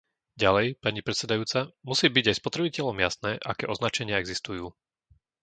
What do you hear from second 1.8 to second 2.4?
musí byť aj